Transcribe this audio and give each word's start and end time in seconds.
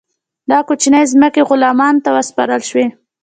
دا 0.49 0.59
کوچنۍ 0.67 1.03
ځمکې 1.11 1.41
غلامانو 1.49 2.03
ته 2.05 2.09
وسپارل 2.17 2.61
شوې. 2.69 2.85